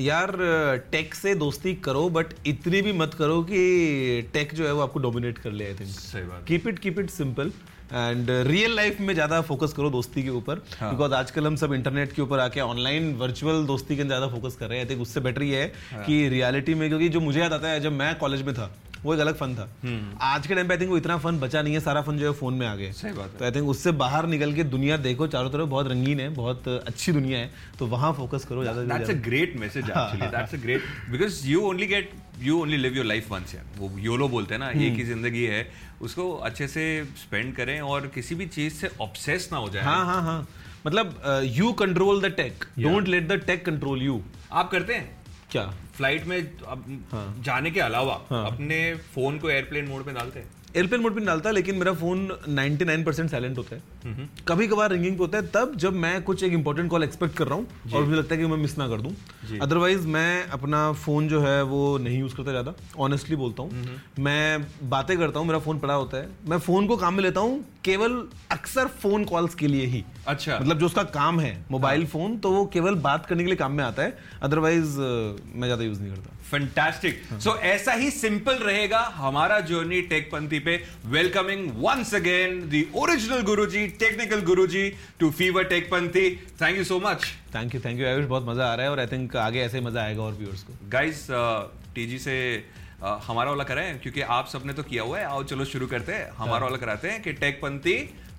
यार 0.00 0.30
टेक 0.92 1.14
से 1.14 1.34
दोस्ती 1.34 1.74
करो 1.84 2.08
बट 2.10 2.26
इतनी 2.46 2.80
भी 2.82 2.92
मत 2.92 3.14
करो 3.14 3.42
कि 3.42 3.60
टेक 4.32 4.54
जो 4.54 4.66
है 4.66 4.72
वो 4.74 4.80
आपको 4.80 5.00
डोमिनेट 5.00 5.38
कर 5.38 5.52
ले 5.52 5.66
आई 5.66 5.74
थिंक 5.74 5.90
सही 5.90 6.22
बात 6.22 6.44
keep 6.48 6.66
it 6.68 6.78
keep 6.78 6.98
it 6.98 7.10
simple 7.10 7.52
and 7.92 8.30
real 8.48 8.74
life 8.76 9.00
में 9.00 9.12
ज़्यादा 9.14 9.40
फोकस 9.42 9.72
करो 9.72 9.90
दोस्ती 9.90 10.22
के 10.22 10.30
ऊपर 10.30 10.62
बिकॉज़ 10.82 11.14
आजकल 11.14 11.46
हम 11.46 11.56
सब 11.56 11.72
इंटरनेट 11.72 12.12
के 12.12 12.22
ऊपर 12.22 12.38
आके 12.38 12.60
ऑनलाइन 12.60 13.12
वर्चुअल 13.16 13.64
दोस्ती 13.66 13.96
के 13.96 14.04
ज़्यादा 14.04 14.28
फोकस 14.28 14.56
कर 14.56 14.68
रहे 14.68 14.78
हैं। 14.78 14.86
आई 14.86 14.90
थिंक 14.90 15.02
उससे 15.02 15.20
बेटर 15.20 15.42
ये 15.42 15.60
है 15.60 16.04
कि 16.06 16.28
रियलिटी 16.28 16.74
में 16.74 16.88
क्योंकि 16.88 17.08
जो 17.08 17.20
मुझे 17.20 17.40
याद 17.40 17.52
आता 17.52 17.68
है 17.68 17.80
जब 17.80 17.92
मैं 17.92 18.14
कॉलेज 18.18 18.42
में 18.42 18.54
था 18.54 18.70
वो 19.04 19.14
एक 19.14 19.20
अलग 19.20 19.36
फन 19.36 19.54
था। 19.54 19.68
आज 20.22 20.46
के 20.46 20.54
टाइम 20.54 20.68
पे 20.68 20.74
आई 20.74 20.80
थिंक 20.80 20.90
वो 20.90 20.96
इतना 20.96 21.16
फन 21.18 21.38
बचा 21.40 21.62
नहीं 21.62 21.74
है 21.74 21.80
सारा 21.80 22.02
फन 22.02 22.18
जो 22.18 22.26
है 22.26 22.32
फ़ोन 22.38 22.54
में 22.54 22.66
आ 22.66 22.74
गया 22.76 22.92
सही 22.92 23.12
बात 23.12 23.30
है। 23.32 23.38
तो 23.38 23.44
आई 23.44 23.50
थिंक 23.50 23.68
उससे 23.68 23.92
बाहर 23.94 24.26
निकल 24.26 24.52
के 24.54 24.64
दुनिया 24.66 24.96
देखो 25.04 25.26
चारों 25.26 25.50
तरफ़ 25.50 25.68
बहुत 25.70 25.88
रंगीन 25.88 26.20
है 26.20 26.28
बहुत 26.34 26.68
अच्छी 26.68 27.12
दुनिया 27.12 27.38
है 27.38 27.50
तो 27.78 27.86
वहाँ 27.86 28.12
फोकस 28.12 28.44
करो 28.44 28.62
ज़्यादा 28.62 28.82
से 28.82 28.88
That's 28.88 29.02
a 29.02 29.06
ज़्यादा 29.06 29.28
great 29.28 29.56
message 29.62 29.90
actually. 29.92 30.30
That's 30.32 30.54
a 30.54 30.62
great 30.66 31.10
because 31.10 31.46
you 31.48 31.60
only 31.68 31.86
get 31.86 32.12
you 32.42 32.60
only 32.60 32.76
live 32.76 32.96
your 32.96 33.04
life 33.04 33.30
once 33.32 33.54
यार 33.54 33.64
वो 33.78 33.90
योलो 34.00 34.28
बोलते 34.28 34.54
हैं 34.54 34.60
ना 34.60 34.70
एक 34.70 34.94
ही 34.94 35.04
ज़िंदगी 35.04 35.44
है। 35.46 35.66
उसको 36.02 36.30
अच्छे 36.46 36.68
से 36.68 36.84
स्पेंड 37.18 37.54
करें 37.56 37.80
और 37.80 38.06
किसी 38.14 38.34
भी 38.34 38.46
चीज़ 38.48 38.74
से 38.74 38.90
ऑब्सेस 39.00 39.48
ना 39.52 39.58
हो 39.58 39.68
जाए। 39.68 39.84
हाँ 39.84 40.04
हाँ 40.06 40.22
हाँ। 40.22 40.46
मतलब 40.86 41.20
you 41.56 41.72
control 41.72 42.20
the 42.22 42.32
tech 42.36 42.64
don't 42.78 43.08
let 43.08 43.28
the 43.28 43.40
tech 43.46 43.64
control 43.66 44.02
you 44.02 44.20
आप 44.52 44.70
करते 44.70 44.94
हैं? 44.94 45.23
क्या? 45.54 45.64
फ़्लाइट 45.96 46.26
में 46.26 46.36
अब 46.68 46.84
हाँ. 47.12 47.26
जाने 47.44 47.70
के 47.70 47.80
अलावा 47.80 48.20
हाँ. 48.30 48.44
अपने 48.46 48.78
फ़ोन 49.14 49.38
को 49.38 49.50
एयरप्लेन 49.50 49.88
मोड 49.88 50.06
में 50.06 50.14
डालते 50.14 50.38
हैं। 50.38 50.46
एयरप्लेन 50.76 51.02
मोड 51.02 51.12
पे 51.14 51.20
नहीं 51.20 51.26
डालता 51.26 51.50
लेकिन 51.50 51.76
मेरा 51.76 51.92
फ़ोन 51.94 52.26
99% 52.50 53.30
साइलेंट 53.30 53.58
होता 53.58 53.76
है। 53.76 54.26
कभी 54.48 54.66
कभार 54.68 54.90
रिंगिंग 54.90 55.16
पे 55.16 55.22
होता 55.24 55.38
है 55.38 55.46
तब 55.46 55.76
जब 55.76 55.92
मैं 56.04 56.22
कुछ 56.22 56.42
एक 56.42 56.52
इंपॉर्टेंट 56.52 56.90
कॉल 56.90 57.04
एक्सपेक्ट 57.04 57.36
कर 57.36 57.46
रहा 57.48 57.58
हूँ 57.58 57.92
और 57.94 58.04
मुझे 58.04 58.16
लगता 58.16 58.34
है 58.34 58.40
कि 58.40 58.46
मैं 58.46 58.56
मिस 58.56 58.76
ना 58.78 58.88
कर 58.88 59.00
दूँ। 59.00 59.12
अदरवाइज़ 59.60 60.06
मैं 60.06 60.46
अपना 60.48 60.80
फ़ोन 61.04 61.28
जो 61.28 61.40
है 61.40 61.62
वो 61.64 61.82
नहीं 61.98 62.18
यूज़ 62.18 62.34
करता 62.34 62.50
ज़्यादा। 62.50 62.74
ऑनेस्टली 62.98 63.36
बोलता 63.36 63.62
हूँ। 63.62 63.98
मैं 64.18 64.66
बातें 64.90 65.16
करता 65.18 65.38
हूँ 65.38 65.46
मेरा 65.46 65.58
फ़ोन 65.58 65.78
पड़ा 65.78 65.94
होता 65.94 66.16
है। 66.16 66.28
मैं 66.48 66.58
फ़ोन 66.58 66.86
को 66.86 66.96
काम 66.96 67.14
में 67.14 67.22
लेता 67.22 67.40
हूँ 67.40 67.64
केवल 67.84 68.22
अक्सर 68.64 68.86
फ़ोन 69.00 69.24
कॉल्स 69.26 69.54
के 69.54 69.68
लिए 69.68 69.86
ही। 69.86 70.04
अच्छा। 70.26 70.58
मतलब 70.58 70.78
जो 70.78 70.86
उसका 70.86 71.02
काम 71.14 71.40
है 71.40 71.52
मोबाइल 71.70 72.00
हाँ. 72.00 72.08
फ़ोन 72.10 72.36
तो 72.38 72.50
वो 72.50 72.64
केवल 72.74 72.94
बात 73.02 73.26
करने 73.26 73.42
के 73.42 73.48
लिए 73.48 73.56
काम 73.56 73.72
में 73.72 73.82
आता 73.84 74.02
है 74.02 74.16
अदरवाइज़ 74.42 74.96
मैं 74.98 75.64
ज़्यादा 75.64 75.84
यूज़ 75.84 76.00
नहीं 76.00 76.12
करता। 76.12 76.30
फैंटास्टिक 76.44 77.20
सो 77.40 77.54
ऐसा 77.66 77.92
ही 77.94 78.10
सिंपल 78.12 78.54
रहेगा 78.62 79.00
हमारा 79.16 79.58
जर्नी 79.68 80.00
टेकपंथी 80.08 80.58
पे। 80.60 80.76
Welcoming 81.08 81.70
once 81.78 82.14
again 82.14 82.60
the 82.68 82.84
original 82.96 83.42
Guruji 83.44 83.86
technical 84.00 84.42
Guruji 84.44 84.88
to 85.20 85.30
Fever 85.32 85.64
Techpanthi 85.66 86.28
thank 86.62 86.76
you 86.78 86.84
so 86.84 86.98
much 87.04 87.26
thank 87.54 87.74
you 87.74 87.80
thank 87.84 88.00
you 88.00 88.06
Ayush 88.06 88.26
बहुत 88.26 88.48
मज़ा 88.48 88.66
आ 88.66 88.74
रहा 88.74 88.86
है 88.86 88.92
और 88.92 89.00
आई 89.00 89.06
थिंक 89.08 89.36
आगे 89.44 89.60
ऐसे 89.62 89.78
ही 89.78 89.84
मज़ा 89.84 90.02
आएगा 90.02 90.22
और 90.22 90.32
व्यूअर्स 90.34 90.62
को। 90.62 90.72
गाइस 90.90 91.26
टीजी 91.94 92.18
से 92.18 92.36
uh, 93.02 93.18
हमारा 93.22 93.50
वाला 93.50 93.64
कराएँ 93.64 93.98
क्योंकि 93.98 94.20
आप 94.32 94.48
सबने 94.48 94.72
तो 94.72 94.82
किया 94.84 95.02
हुआ 95.02 95.18
है। 95.18 95.24
आओ 95.26 95.42
चलो 95.44 95.64
शुरू 95.66 95.86
करते 95.86 96.12
हैं। 96.12 96.30
हमारा 96.36 96.64
वाला 96.64 96.76
कराते 96.78 97.10
हैं 97.10 97.22
कि 97.22 97.32
टेकपंथी 97.34 97.96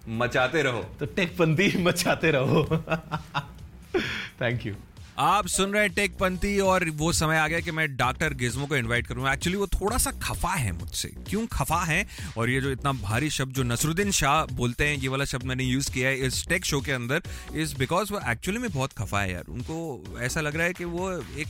मचाते 0.08 0.64
रहो। 0.64 0.86
तो 1.00 1.06
टेक 1.06 1.38
मचाते 1.78 2.32
रहो। 2.32 2.66
थैंक 4.42 4.66
यू 4.66 4.74
आप 5.20 5.48
सुन 5.48 5.72
रहे 5.72 5.82
हैं 5.82 5.94
टेक 5.94 6.18
पंथी 6.18 6.60
और 6.60 6.90
वो 6.90 7.14
समय 7.14 7.38
आ 7.38 7.48
गया 7.48 7.60
कि 7.60 7.72
मैं 7.72 7.96
डॉक्टर 7.98 8.34
गिज्मो 8.34 8.66
को 8.66 8.76
इनवाइट 8.76 9.08
करूँ। 9.08 9.30
एक्चुअली 9.30 9.58
वो 9.58 9.68
थोड़ा 9.68 9.98
सा 9.98 10.12
खफा 10.12 10.52
है 10.52 10.72
मुझसे। 10.72 11.08
क्यों 11.08 11.48
खफा 11.48 11.84
है? 11.84 12.08
और 12.38 12.50
ये 12.50 12.62
जो 12.62 12.72
इतना 12.72 12.92
भारी 12.92 13.30
शब्द 13.30 13.54
जो 13.54 13.64
नसरुद्दीन 13.64 14.12
शाह 14.12 14.46
बोलते 14.46 14.88
हैं, 14.88 14.98
ये 14.98 15.08
वाला 15.08 15.26
शब्द 15.26 15.44
मैंने 15.44 15.64
यूज़ 15.64 15.92
किया 15.92 16.10
है 16.10 16.20
इस 16.20 16.48
टेक 16.48 16.66
शो 16.66 16.82
के 16.82 16.92
अंदर 16.92 17.22
इज़ 17.56 17.76
बिकॉज़ 17.78 18.14
वो 18.14 18.20
एक्चुअली 18.32 18.60
में 18.60 18.72
बहुत 18.72 18.94
खफा 18.94 19.22
है 19.22 19.32
यार। 19.34 19.44
उनको 19.50 20.04
ऐसा 20.20 20.42
लग 20.42 20.56
रहा 20.56 20.68
है 20.68 20.74
कि 20.74 20.86
वो 20.86 21.12
एक 21.12 21.48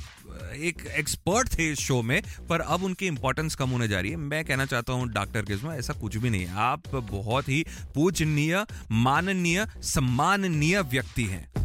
एक 0.55 0.85
एक्सपर्ट 0.97 1.57
थे 1.57 1.71
इस 1.71 1.79
शो 1.79 2.01
में, 2.01 2.21
पर 2.49 2.59
अब 2.59 2.83
उनकी 2.83 3.07
इंपॉर्टेंस 3.07 3.55
कम 3.55 3.69
होने 3.69 3.87
जा 3.87 3.99
रही 3.99 4.11
है। 4.11 4.17
मैं 4.17 4.45
कहना 4.45 4.65
चाहता 4.65 4.93
हूँ 4.93 5.09
डॉक्टर 5.09 5.41
गिज्मो 5.41 5.73
ऐसा 5.73 5.93
कुछ 5.93 6.17
भी 6.17 6.29
नहीं 6.29 6.45
है। 6.45 6.55
आप 6.55 6.95
बहुत 6.95 7.49
ही 7.49 7.65
पूजनीय, 7.95 8.65
माननीय, 8.91 9.65
सम्माननीय 9.77 10.81
व्यक्ति 10.81 11.23
हैं। 11.23 11.64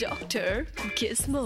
डॉक्टर 0.00 0.66
गिस्मो 1.00 1.42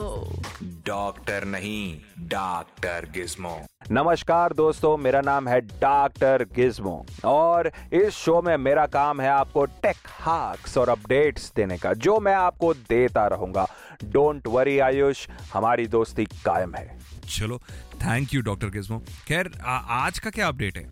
डॉक्टर 0.87 1.45
नहीं 1.45 2.01
डॉक्टर 2.29 3.07
गिज्मो 3.15 3.51
नमस्कार 3.91 4.53
दोस्तों 4.53 4.97
मेरा 4.97 5.21
नाम 5.21 5.49
है 5.49 5.61
डॉक्टर 5.61 6.45
गिज्मो 6.55 6.95
और 7.25 7.71
इस 7.93 8.15
शो 8.15 8.41
में 8.43 8.57
मेरा 8.57 8.87
काम 8.87 9.21
है 9.21 9.29
आपको 9.29 9.65
टेक 9.65 9.97
हाक्स 10.21 10.79
और 10.79 10.89
अपडेट्स 10.89 11.53
देने 11.57 11.79
का 11.79 11.93
जो 12.07 12.19
मैं 12.21 12.35
आपको 12.35 12.73
देता 12.75 13.27
रहूँगा। 13.27 13.67
डोंट 14.05 14.47
वरी 14.47 14.79
आयुष 14.79 15.27
हमारी 15.53 15.87
दोस्ती 15.87 16.25
कायम 16.25 16.75
है। 16.75 16.99
चलो 17.29 17.59
थैंक 18.03 18.35
यू 18.35 18.43
डॉक्टर 18.43 18.71
गिज्मो 18.71 18.99
खैर 19.29 19.53
आज 19.67 20.19
का 20.19 20.31
क्या 20.31 20.49
अपडेट 20.49 20.79
है? 20.79 20.89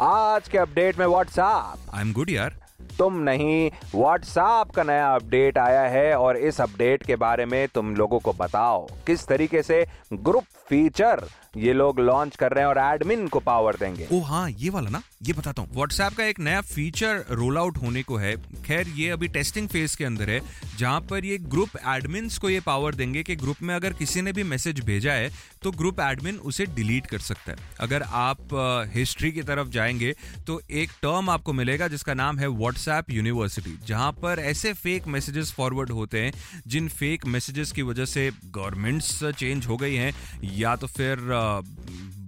आज 0.00 0.48
के 0.48 0.58
अपडेट 0.58 0.98
में 0.98 1.06
व्हाट्सएप 1.06 1.94
आई 1.94 2.02
एम 2.02 2.12
गुड 2.12 2.30
यार. 2.30 2.65
तुम 2.88 3.18
नहीं। 3.20 3.70
व्हाट्सएप 3.94 4.70
का 4.70 4.82
नया 4.82 5.14
अपडेट 5.14 5.58
आया 5.58 5.82
है 5.90 6.14
और 6.16 6.36
इस 6.38 6.60
अपडेट 6.60 7.02
के 7.02 7.16
बारे 7.16 7.46
में 7.46 7.66
तुम 7.68 7.94
लोगों 7.96 8.18
को 8.18 8.32
बताओ। 8.34 8.86
किस 9.06 9.26
तरीके 9.26 9.62
से 9.62 9.84
ग्रुप 10.12 10.44
फीचर 10.68 11.28
ये 11.56 11.72
लोग 11.72 12.00
लॉन्च 12.00 12.34
कर 12.36 12.52
रहे 12.52 12.64
हैं 12.64 12.68
और 12.68 12.78
एडमिन 12.84 13.26
को 13.28 13.40
पावर 13.40 13.76
देंगे। 13.76 14.06
ओ 14.12 14.20
हाँ 14.20 14.48
ये 14.50 14.70
वाला 14.70 14.90
ना, 14.90 15.00
ये 15.22 15.32
बताता 15.32 15.62
हूँ। 15.62 15.74
व्हाट्सएप 15.74 16.12
का 16.12 16.24
एक 16.24 16.40
नया 16.40 16.60
फीचर 16.62 17.24
रोल 17.30 17.58
आउट 17.58 17.76
होने 17.76 18.02
को 18.02 18.16
है। 18.16 18.34
खैर, 18.64 18.88
ये 18.88 19.08
अभी 19.10 19.28
टेस्टिंग 19.28 19.68
फ़ेज़ 19.68 19.96
के 19.96 20.04
अंदर 20.04 20.30
है, 20.30 20.40
जहाँ 20.78 21.00
पर 21.00 21.24
ये 21.24 21.38
ग्रुप 21.38 21.76
एडमिन्स 21.88 22.38
को 22.38 22.50
ये 22.50 22.60
पावर 22.60 22.94
देंगे 22.94 23.22
कि 23.22 23.36
ग्रुप 23.36 23.62
में 23.62 23.74
अगर 23.74 23.92
किसी 23.92 24.22
ने 24.22 24.32
भी 24.32 24.42
मैसेज 24.44 24.80
भेजा 24.80 25.12
है 25.12 25.30
तो 25.62 25.70
ग्रुप 25.72 26.00
एडमिन 26.00 26.36
उसे 26.44 26.66
डिलीट 26.66 27.06
कर 27.06 27.18
सकता 27.20 27.52
है। 27.52 27.58
अगर 27.80 28.02
आप 28.02 28.88
हिस्ट्री 28.94 29.32
की 29.32 29.42
तरफ़ 29.42 29.68
जाएँगे 29.68 30.14
तो 30.46 30.60
एक 30.72 30.90
टर्म 31.02 31.30
आपको 31.30 31.52
मिलेगा, 31.52 31.88
जिसका 31.88 32.14
नाम 32.14 32.38
है 32.38 32.46
व्हाट्सएप 32.76 33.10
यूनिवर्सिटी 33.10 33.76
जहाँ 33.86 34.10
पर 34.12 34.38
ऐसे 34.40 34.72
फेक 34.74 35.06
मैसेजेस 35.08 35.52
फॉरवर्ड 35.52 35.90
होते 35.90 36.20
हैं, 36.20 36.32
जिन 36.66 36.88
फेक 36.88 37.26
मैसेजेस 37.26 37.72
की 37.72 37.82
वजह 37.82 38.04
से 38.04 38.30
गवर्नमेंट्स 38.46 39.24
चेंज 39.24 39.66
हो 39.66 39.76
गई 39.76 39.94
हैं, 39.94 40.12
या 40.54 40.76
तो 40.76 40.86
फिर 40.86 41.18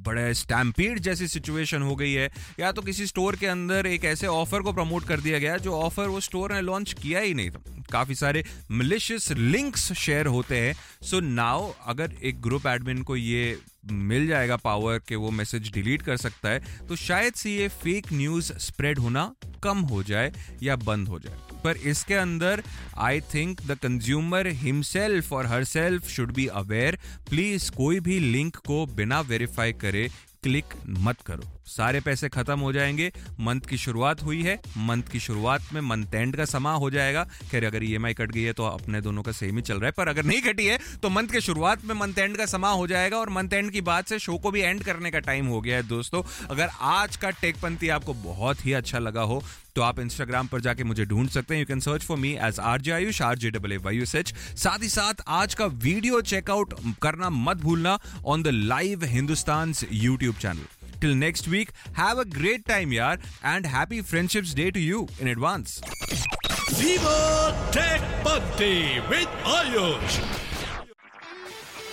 बड़े 0.07 0.33
स्टैम्पीड 0.35 0.99
जैसी 0.99 1.29
सिचुएशन 1.29 1.83
हो 1.83 1.97
गई 1.97 2.13
है, 2.13 2.31
या 2.61 2.73
तो 2.73 2.83
किसी 2.83 3.07
स्टोर 3.07 3.37
के 3.37 3.47
अंदर 3.47 3.87
एक 3.87 4.05
ऐसे 4.05 4.27
ऑफ़र 4.27 4.63
को 4.63 4.73
प्रमोट 4.73 5.05
कर 5.05 5.21
दिया 5.21 5.39
गया, 5.39 5.57
जो 5.59 5.75
ऑफ़र 5.75 6.07
वो 6.07 6.21
स्टोर 6.21 6.53
ने 6.53 6.61
लॉन्च 6.61 6.93
किया 7.03 7.21
ही 7.21 7.35
नहीं 7.35 7.51
था। 7.51 7.63
काफ़ी 7.93 8.15
सारे 8.15 8.45
मिलिशियस 8.71 9.31
लिंक्स 9.33 9.93
शेयर 9.95 10.27
होते 10.27 10.57
हैं। 10.59 10.75
सो 11.03 11.21
नाउ 11.21 11.73
अगर 11.87 12.15
एक 12.23 12.41
ग्रुप 12.43 12.67
एडमिन 12.67 13.03
को 13.03 13.17
ये 13.17 13.59
मिल 13.91 14.27
जाएगा 14.27 14.57
पावर 14.57 14.99
कि 14.99 15.17
वो 15.17 15.31
मैसेज 15.31 15.71
डिलीट 15.73 16.03
कर 16.03 16.17
सकता 16.17 16.49
है 16.49 16.87
तो 16.89 16.97
शायद 16.97 17.35
से 17.35 17.51
ये 17.51 17.69
फेक 17.83 18.13
न्यूज़ 18.13 18.53
स्प्रेड 18.61 18.99
होना 18.99 19.23
कम 19.63 19.79
हो 19.91 20.03
जाए 20.03 20.33
या 20.63 20.77
बंद 20.77 21.09
हो 21.09 21.19
जाए। 21.19 21.39
पर 21.65 21.77
इसके 21.91 22.15
अंदर 22.15 22.63
I 22.99 23.21
think 23.35 23.61
the 23.67 23.79
consumer 23.83 24.47
himself 24.63 25.33
और 25.33 25.47
herself 25.65 26.09
should 26.09 26.33
be 26.35 26.47
aware 26.61 26.99
please 27.31 27.71
कोई 27.73 28.01
भी 28.01 28.19
लिंक 28.21 28.57
को 28.67 28.85
बिना 28.97 29.21
वेरीफाई 29.21 29.73
करे 29.73 30.09
क्लिक 30.43 30.75
मत 30.89 31.21
करो। 31.21 31.43
सारे 31.67 32.01
पैसे 32.01 32.29
खत्म 32.29 32.59
हो 32.61 32.73
जाएँगे। 32.73 33.11
मंथ 33.41 33.61
की 33.61 33.79
शुरुआत 33.79 34.23
हुई 34.23 34.43
है। 34.43 34.59
मंथ 34.79 35.03
की 35.03 35.21
शुरुआत 35.21 35.73
में 35.73 35.81
मंथ 35.81 36.15
एंड 36.15 36.37
का 36.37 36.45
समा 36.45 36.73
हो 36.75 36.91
जाएगा। 36.91 37.25
खैर, 37.51 37.65
अगर 37.65 37.85
ईएमआई 37.85 38.15
कट 38.15 38.31
गई 38.31 38.43
है 38.43 38.53
तो 38.53 38.65
अपने 38.65 39.01
दोनों 39.01 39.23
का 39.23 39.33
सेम 39.33 39.57
ही 39.57 39.63
चल 39.63 39.75
रहा 39.75 39.87
है। 39.87 39.93
पर 39.93 40.09
अगर 40.09 40.25
नहीं 40.25 40.41
कटी 40.43 40.67
है 40.67 40.79
तो 41.03 41.09
मंथ 41.09 41.29
के 41.29 41.41
शुरुआत 41.41 41.85
में 41.85 41.95
मंथ 41.95 42.19
एंड 42.19 42.37
का 42.37 42.47
समा 42.47 42.71
हो 42.71 42.87
जाएगा 42.87 43.17
और 43.17 43.31
मंथ 43.31 43.53
एंड 43.53 43.71
की 43.71 43.81
बात 43.81 44.09
से 44.09 44.19
शो 44.19 44.39
को 44.39 44.51
भी 44.51 44.61
एंड 44.61 44.85
करने 44.85 45.11
का 45.11 45.19
टाइम 45.21 45.47
हो 45.47 45.61
गया 45.61 45.77
है 45.77 45.83
दोस्तों। 45.83 46.23
अगर 46.51 46.69
आज 46.81 47.17
का 47.17 47.31
टेकपंथी 47.31 47.89
आपको 47.89 48.15
बहुत 48.15 48.67
ही 48.67 48.73
अच्छा 48.73 48.99
लगा 48.99 49.23
हो 49.23 49.43
तो 49.79 49.83
आप 49.83 49.99
इंस्टाग्राम 50.01 50.47
पर 50.53 50.61
जाके 50.61 50.85
मुझे 50.85 51.05
ढूंढ 51.07 51.29
सकते 51.31 51.55
हैं 51.55 51.61
you 51.61 51.67
can 51.67 51.81
search 51.81 52.05
for 52.05 52.17
me 52.19 52.33
as 52.47 52.59
R 52.71 52.81
J 52.83 52.91
Ayush 52.93 53.21
R 53.23 53.39
J 53.39 53.51
double 53.57 53.73
H 53.73 54.33
साथ 54.63 54.83
ही 54.83 54.89
साथ 54.89 55.23
आज 55.41 55.55
का 55.61 55.67
वीडियो 55.85 56.21
चेकआउट 56.31 56.75
करना 57.03 57.31
मत 57.31 57.57
भूलना 57.63 57.99
on 58.35 58.43
the 58.43 58.55
live 58.73 59.05
Hindustan 59.13 59.75
YouTube 59.93 60.35
channel 60.43 60.67
Till 61.03 61.15
next 61.15 61.49
week, 61.51 61.69
have 61.99 62.21
a 62.21 62.25
great 62.31 62.65
time, 62.71 62.95
yaar, 62.95 63.13
and 63.45 63.69
happy 63.75 64.01
Friendships 64.03 64.57
Day 64.63 64.67
to 64.73 64.83
you 64.87 65.05
in 65.21 65.31
advance. 65.35 65.77
Viva 66.73 67.55
Tech 67.71 68.11
Bunty 68.25 68.75
with 69.09 69.41
Ayush. 69.53 70.38